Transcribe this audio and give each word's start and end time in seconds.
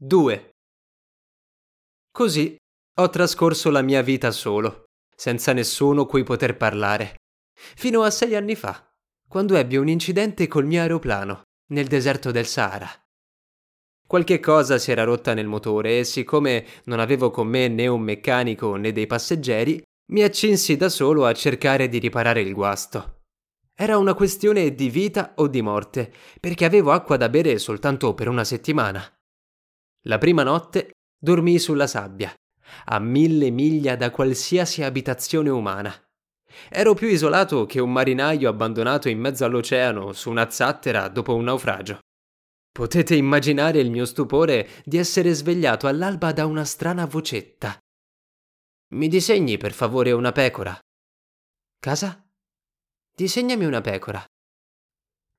2. 0.00 0.50
Così 2.12 2.56
ho 3.00 3.08
trascorso 3.10 3.68
la 3.70 3.82
mia 3.82 4.00
vita 4.00 4.30
solo, 4.30 4.84
senza 5.12 5.52
nessuno 5.52 6.06
cui 6.06 6.22
poter 6.22 6.56
parlare, 6.56 7.16
fino 7.52 8.02
a 8.02 8.10
sei 8.10 8.36
anni 8.36 8.54
fa, 8.54 8.88
quando 9.28 9.56
ebbi 9.56 9.76
un 9.76 9.88
incidente 9.88 10.46
col 10.46 10.66
mio 10.66 10.82
aeroplano 10.82 11.42
nel 11.72 11.88
deserto 11.88 12.30
del 12.30 12.46
Sahara. 12.46 12.88
Qualche 14.06 14.38
cosa 14.38 14.78
si 14.78 14.92
era 14.92 15.02
rotta 15.02 15.34
nel 15.34 15.48
motore 15.48 15.98
e 15.98 16.04
siccome 16.04 16.64
non 16.84 17.00
avevo 17.00 17.32
con 17.32 17.48
me 17.48 17.66
né 17.66 17.88
un 17.88 18.00
meccanico 18.00 18.76
né 18.76 18.92
dei 18.92 19.08
passeggeri, 19.08 19.82
mi 20.12 20.22
accinsi 20.22 20.76
da 20.76 20.90
solo 20.90 21.26
a 21.26 21.34
cercare 21.34 21.88
di 21.88 21.98
riparare 21.98 22.40
il 22.40 22.54
guasto. 22.54 23.22
Era 23.74 23.98
una 23.98 24.14
questione 24.14 24.76
di 24.76 24.90
vita 24.90 25.32
o 25.38 25.48
di 25.48 25.60
morte, 25.60 26.12
perché 26.38 26.64
avevo 26.64 26.92
acqua 26.92 27.16
da 27.16 27.28
bere 27.28 27.58
soltanto 27.58 28.14
per 28.14 28.28
una 28.28 28.44
settimana. 28.44 29.04
La 30.08 30.16
prima 30.16 30.42
notte 30.42 30.92
dormii 31.20 31.58
sulla 31.58 31.86
sabbia, 31.86 32.32
a 32.86 32.98
mille 32.98 33.50
miglia 33.50 33.94
da 33.94 34.10
qualsiasi 34.10 34.82
abitazione 34.82 35.50
umana. 35.50 35.94
Ero 36.70 36.94
più 36.94 37.08
isolato 37.08 37.66
che 37.66 37.78
un 37.78 37.92
marinaio 37.92 38.48
abbandonato 38.48 39.10
in 39.10 39.18
mezzo 39.18 39.44
all'oceano 39.44 40.12
su 40.14 40.30
una 40.30 40.48
zattera 40.48 41.08
dopo 41.08 41.34
un 41.34 41.44
naufragio. 41.44 41.98
Potete 42.72 43.16
immaginare 43.16 43.80
il 43.80 43.90
mio 43.90 44.06
stupore 44.06 44.68
di 44.84 44.96
essere 44.96 45.34
svegliato 45.34 45.86
all'alba 45.86 46.32
da 46.32 46.46
una 46.46 46.64
strana 46.64 47.04
vocetta. 47.04 47.78
Mi 48.94 49.08
disegni 49.08 49.58
per 49.58 49.74
favore 49.74 50.12
una 50.12 50.32
pecora? 50.32 50.78
Casa? 51.78 52.26
Disegnami 53.14 53.66
una 53.66 53.82
pecora. 53.82 54.24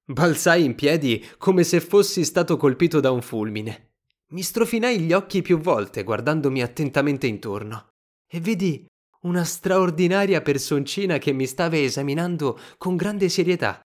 Balzai 0.05 0.63
in 0.63 0.76
piedi 0.76 1.27
come 1.38 1.63
se 1.63 1.81
fossi 1.81 2.23
stato 2.23 2.55
colpito 2.57 2.99
da 2.99 3.09
un 3.09 3.21
fulmine. 3.21 3.88
Mi 4.31 4.43
strofinai 4.43 4.99
gli 4.99 5.13
occhi 5.13 5.41
più 5.41 5.59
volte 5.59 6.03
guardandomi 6.03 6.61
attentamente 6.61 7.25
intorno 7.25 7.87
e 8.31 8.40
vidi 8.40 8.85
una 9.21 9.43
straordinaria 9.43 10.41
personcina 10.41 11.17
che 11.17 11.34
mi 11.34 11.48
stava 11.48 11.77
esaminando 11.77 12.59
con 12.77 12.95
grande 12.95 13.27
serietà. 13.27 13.81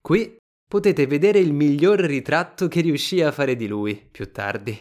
Qui 0.00 0.36
potete 0.68 1.06
vedere 1.06 1.38
il 1.38 1.52
miglior 1.52 2.00
ritratto 2.00 2.66
che 2.66 2.80
riuscii 2.80 3.22
a 3.22 3.32
fare 3.32 3.54
di 3.54 3.68
lui 3.68 3.94
più 3.94 4.32
tardi, 4.32 4.76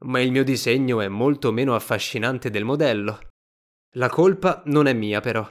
ma 0.00 0.20
il 0.20 0.32
mio 0.32 0.42
disegno 0.42 1.00
è 1.00 1.08
molto 1.08 1.52
meno 1.52 1.76
affascinante 1.76 2.50
del 2.50 2.64
modello. 2.64 3.28
La 3.96 4.08
colpa 4.08 4.62
non 4.66 4.86
è 4.86 4.92
mia 4.92 5.20
però. 5.20 5.48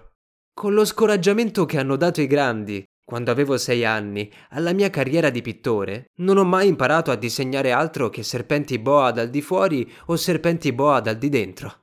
Con 0.54 0.74
lo 0.74 0.84
scoraggiamento 0.84 1.66
che 1.66 1.80
hanno 1.80 1.96
dato 1.96 2.20
i 2.22 2.28
grandi, 2.28 2.84
quando 3.04 3.32
avevo 3.32 3.58
sei 3.58 3.84
anni, 3.84 4.32
alla 4.50 4.74
mia 4.74 4.90
carriera 4.90 5.30
di 5.30 5.42
pittore, 5.42 6.12
non 6.18 6.38
ho 6.38 6.44
mai 6.44 6.68
imparato 6.68 7.12
a 7.12 7.16
disegnare 7.16 7.72
altro 7.72 8.10
che 8.10 8.24
serpenti 8.24 8.80
boa 8.80 9.12
dal 9.12 9.30
di 9.30 9.42
fuori 9.42 9.92
o 10.06 10.16
serpenti 10.16 10.72
boa 10.72 11.00
dal 11.00 11.18
di 11.18 11.30
dentro. 11.30 11.76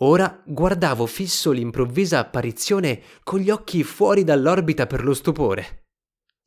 Ora 0.00 0.42
guardavo 0.44 1.06
fisso 1.06 1.50
l'improvvisa 1.50 2.18
apparizione 2.18 3.00
con 3.24 3.40
gli 3.40 3.50
occhi 3.50 3.82
fuori 3.82 4.22
dall'orbita 4.22 4.86
per 4.86 5.02
lo 5.02 5.12
stupore. 5.12 5.86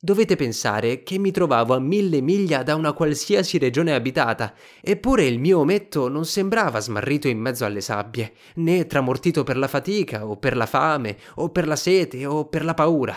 Dovete 0.03 0.36
pensare 0.36 1.03
che 1.03 1.19
mi 1.19 1.30
trovavo 1.30 1.75
a 1.75 1.80
mille 1.80 2.22
miglia 2.22 2.64
da 2.64 2.73
una 2.73 2.94
qualsiasi 2.94 3.59
regione 3.59 3.94
abitata, 3.94 4.55
eppure 4.81 5.25
il 5.25 5.38
mio 5.38 5.59
ometto 5.59 6.08
non 6.08 6.25
sembrava 6.25 6.80
smarrito 6.80 7.27
in 7.27 7.38
mezzo 7.38 7.66
alle 7.66 7.81
sabbie, 7.81 8.33
né 8.55 8.88
tramortito 8.88 9.44
per 9.44 9.58
la 9.58 9.67
fatica, 9.67 10.25
o 10.25 10.38
per 10.38 10.58
la 10.58 10.66
fame, 10.66 11.17
o 11.36 11.49
per 11.49 11.67
la 11.67 11.75
sete, 11.75 12.25
o 12.25 12.45
per 12.45 12.64
la 12.64 12.73
paura. 12.73 13.16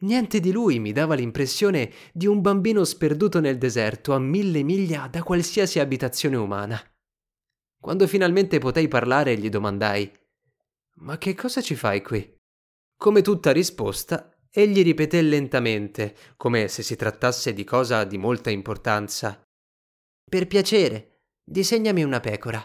Niente 0.00 0.40
di 0.40 0.52
lui 0.52 0.78
mi 0.78 0.92
dava 0.92 1.14
l'impressione 1.14 1.90
di 2.12 2.26
un 2.26 2.40
bambino 2.40 2.84
sperduto 2.84 3.40
nel 3.40 3.58
deserto 3.58 4.12
a 4.12 4.18
mille 4.18 4.62
miglia 4.62 5.08
da 5.08 5.22
qualsiasi 5.22 5.78
abitazione 5.78 6.36
umana. 6.36 6.80
Quando 7.80 8.06
finalmente 8.06 8.58
potei 8.58 8.88
parlare, 8.88 9.38
gli 9.38 9.48
domandai: 9.48 10.10
Ma 10.96 11.16
che 11.18 11.34
cosa 11.34 11.60
ci 11.60 11.74
fai 11.74 12.02
qui? 12.02 12.34
Come 12.96 13.22
tutta 13.22 13.52
risposta, 13.52 14.36
Egli 14.58 14.82
ripeté 14.82 15.20
lentamente, 15.20 16.16
come 16.38 16.68
se 16.68 16.82
si 16.82 16.96
trattasse 16.96 17.52
di 17.52 17.62
cosa 17.62 18.04
di 18.04 18.16
molta 18.16 18.48
importanza. 18.48 19.46
Per 20.24 20.46
piacere, 20.46 21.24
disegnami 21.44 22.02
una 22.02 22.20
pecora. 22.20 22.64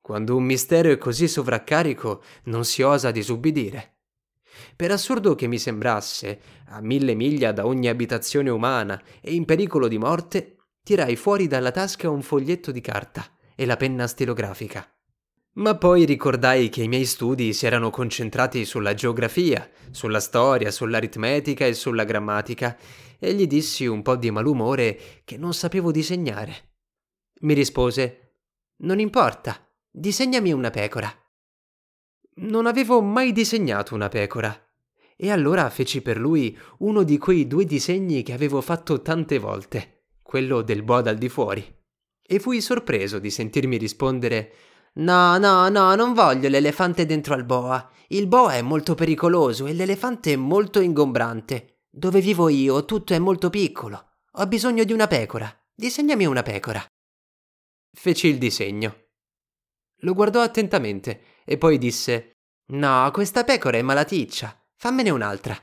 Quando 0.00 0.34
un 0.34 0.44
mistero 0.44 0.90
è 0.90 0.96
così 0.96 1.28
sovraccarico, 1.28 2.22
non 2.44 2.64
si 2.64 2.80
osa 2.80 3.10
disubbidire. 3.10 3.91
Per 4.76 4.90
assurdo 4.90 5.34
che 5.34 5.46
mi 5.46 5.58
sembrasse, 5.58 6.40
a 6.68 6.80
mille 6.80 7.14
miglia 7.14 7.52
da 7.52 7.66
ogni 7.66 7.88
abitazione 7.88 8.50
umana 8.50 9.00
e 9.20 9.34
in 9.34 9.44
pericolo 9.44 9.88
di 9.88 9.98
morte, 9.98 10.56
tirai 10.82 11.16
fuori 11.16 11.46
dalla 11.46 11.70
tasca 11.70 12.10
un 12.10 12.22
foglietto 12.22 12.72
di 12.72 12.80
carta 12.80 13.24
e 13.54 13.66
la 13.66 13.76
penna 13.76 14.06
stilografica. 14.06 14.86
Ma 15.54 15.76
poi 15.76 16.06
ricordai 16.06 16.70
che 16.70 16.82
i 16.82 16.88
miei 16.88 17.04
studi 17.04 17.52
si 17.52 17.66
erano 17.66 17.90
concentrati 17.90 18.64
sulla 18.64 18.94
geografia, 18.94 19.70
sulla 19.90 20.20
storia, 20.20 20.70
sull'aritmetica 20.70 21.66
e 21.66 21.74
sulla 21.74 22.04
grammatica, 22.04 22.76
e 23.18 23.34
gli 23.34 23.46
dissi 23.46 23.86
un 23.86 24.00
po' 24.00 24.16
di 24.16 24.30
malumore 24.30 25.20
che 25.24 25.36
non 25.36 25.52
sapevo 25.52 25.92
disegnare. 25.92 26.70
Mi 27.40 27.52
rispose: 27.52 28.36
Non 28.78 28.98
importa, 28.98 29.68
disegnami 29.90 30.52
una 30.52 30.70
pecora. 30.70 31.21
Non 32.34 32.66
avevo 32.66 33.02
mai 33.02 33.32
disegnato 33.32 33.94
una 33.94 34.08
pecora. 34.08 34.56
E 35.16 35.30
allora 35.30 35.68
feci 35.70 36.00
per 36.00 36.18
lui 36.18 36.58
uno 36.78 37.02
di 37.02 37.18
quei 37.18 37.46
due 37.46 37.64
disegni 37.64 38.22
che 38.22 38.32
avevo 38.32 38.60
fatto 38.60 39.02
tante 39.02 39.38
volte, 39.38 40.06
quello 40.22 40.62
del 40.62 40.82
boa 40.82 41.02
dal 41.02 41.18
di 41.18 41.28
fuori. 41.28 41.64
E 42.20 42.38
fui 42.40 42.60
sorpreso 42.60 43.18
di 43.18 43.30
sentirmi 43.30 43.76
rispondere 43.76 44.52
No, 44.94 45.38
no, 45.38 45.68
no, 45.68 45.94
non 45.94 46.12
voglio 46.12 46.48
l'elefante 46.48 47.06
dentro 47.06 47.34
al 47.34 47.44
boa. 47.44 47.90
Il 48.08 48.26
boa 48.26 48.54
è 48.54 48.62
molto 48.62 48.94
pericoloso 48.94 49.66
e 49.66 49.72
l'elefante 49.72 50.32
è 50.32 50.36
molto 50.36 50.80
ingombrante. 50.80 51.80
Dove 51.90 52.20
vivo 52.20 52.48
io 52.48 52.84
tutto 52.84 53.14
è 53.14 53.18
molto 53.18 53.48
piccolo. 53.48 54.16
Ho 54.32 54.46
bisogno 54.46 54.84
di 54.84 54.92
una 54.92 55.06
pecora. 55.06 55.50
Disegnami 55.74 56.26
una 56.26 56.42
pecora. 56.42 56.84
Feci 57.94 58.28
il 58.28 58.38
disegno. 58.38 58.96
Lo 60.00 60.14
guardò 60.14 60.40
attentamente 60.40 61.20
e 61.44 61.58
poi 61.58 61.78
disse: 61.78 62.32
No, 62.72 63.10
questa 63.12 63.44
pecora 63.44 63.78
è 63.78 63.82
malaticcia. 63.82 64.56
Fammene 64.74 65.10
un'altra. 65.10 65.56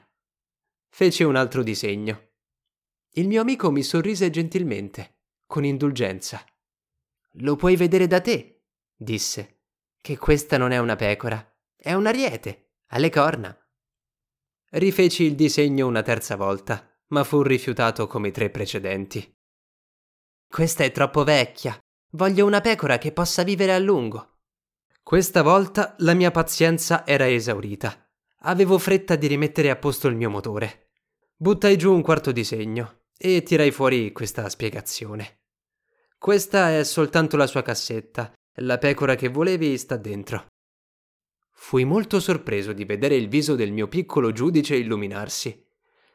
Feci 0.89 1.23
un 1.23 1.35
altro 1.35 1.63
disegno. 1.63 2.29
Il 3.13 3.27
mio 3.27 3.41
amico 3.41 3.71
mi 3.71 3.83
sorrise 3.83 4.29
gentilmente, 4.29 5.19
con 5.45 5.65
indulgenza. 5.65 6.43
Lo 7.33 7.55
puoi 7.55 7.75
vedere 7.75 8.07
da 8.07 8.21
te, 8.21 8.63
disse, 8.95 9.61
che 10.01 10.17
questa 10.17 10.57
non 10.57 10.71
è 10.71 10.77
una 10.77 10.95
pecora, 10.95 11.43
è 11.75 11.93
un 11.93 12.05
ariete, 12.05 12.73
le 12.87 13.09
corna. 13.09 13.57
Rifeci 14.71 15.23
il 15.23 15.35
disegno 15.35 15.87
una 15.87 16.01
terza 16.01 16.35
volta, 16.35 16.87
ma 17.07 17.23
fu 17.23 17.41
rifiutato 17.41 18.07
come 18.07 18.29
i 18.29 18.31
tre 18.31 18.49
precedenti. 18.49 19.35
Questa 20.47 20.83
è 20.83 20.91
troppo 20.91 21.23
vecchia, 21.23 21.77
voglio 22.11 22.45
una 22.45 22.61
pecora 22.61 22.97
che 22.97 23.11
possa 23.11 23.43
vivere 23.43 23.73
a 23.73 23.79
lungo. 23.79 24.28
Questa 25.09 25.41
volta 25.41 25.95
la 26.01 26.13
mia 26.13 26.29
pazienza 26.29 27.03
era 27.03 27.27
esaurita. 27.27 28.07
Avevo 28.41 28.77
fretta 28.77 29.15
di 29.15 29.25
rimettere 29.25 29.71
a 29.71 29.75
posto 29.75 30.07
il 30.07 30.15
mio 30.15 30.29
motore. 30.29 30.91
Buttai 31.35 31.79
giù 31.79 31.91
un 31.91 32.03
quarto 32.03 32.31
disegno 32.31 33.05
e 33.17 33.41
tirai 33.41 33.71
fuori 33.71 34.11
questa 34.11 34.47
spiegazione. 34.47 35.39
Questa 36.15 36.77
è 36.77 36.83
soltanto 36.83 37.37
la 37.37 37.47
sua 37.47 37.63
cassetta 37.63 38.31
la 38.57 38.77
pecora 38.77 39.15
che 39.15 39.29
volevi 39.29 39.79
sta 39.79 39.97
dentro. 39.97 40.45
Fui 41.53 41.85
molto 41.85 42.19
sorpreso 42.19 42.71
di 42.71 42.85
vedere 42.85 43.15
il 43.15 43.29
viso 43.29 43.55
del 43.55 43.71
mio 43.71 43.87
piccolo 43.87 44.31
giudice 44.31 44.75
illuminarsi. 44.75 45.65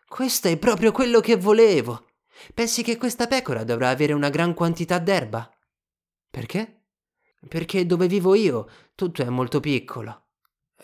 Questo 0.06 0.46
è 0.46 0.56
proprio 0.56 0.92
quello 0.92 1.18
che 1.18 1.34
volevo. 1.34 2.06
Pensi 2.54 2.84
che 2.84 2.96
questa 2.96 3.26
pecora 3.26 3.64
dovrà 3.64 3.88
avere 3.88 4.12
una 4.12 4.30
gran 4.30 4.54
quantità 4.54 5.00
d'erba? 5.00 5.52
Perché? 6.30 6.83
Perché 7.48 7.86
dove 7.86 8.06
vivo 8.06 8.34
io 8.34 8.68
tutto 8.94 9.22
è 9.22 9.28
molto 9.28 9.60
piccolo. 9.60 10.26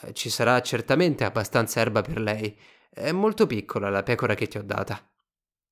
Eh, 0.02 0.12
ci 0.12 0.30
sarà 0.30 0.60
certamente 0.62 1.24
abbastanza 1.24 1.80
erba 1.80 2.02
per 2.02 2.20
lei. 2.20 2.58
È 2.88 3.12
molto 3.12 3.46
piccola 3.46 3.88
la 3.88 4.02
pecora 4.02 4.34
che 4.34 4.46
ti 4.46 4.58
ho 4.58 4.62
data. 4.62 5.08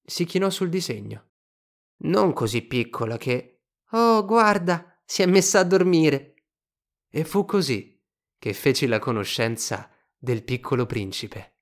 Si 0.04 0.24
chinò 0.24 0.50
sul 0.50 0.68
disegno. 0.68 1.30
Non 1.98 2.32
così 2.32 2.62
piccola 2.62 3.16
che. 3.16 3.62
Oh, 3.90 4.24
guarda, 4.24 5.00
si 5.04 5.22
è 5.22 5.26
messa 5.26 5.60
a 5.60 5.64
dormire. 5.64 6.34
E 7.10 7.24
fu 7.24 7.44
così 7.44 8.00
che 8.38 8.52
feci 8.52 8.86
la 8.86 8.98
conoscenza 8.98 9.90
del 10.16 10.44
piccolo 10.44 10.86
principe. 10.86 11.57